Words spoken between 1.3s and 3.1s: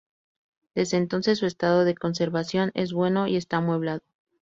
su estado de conservación es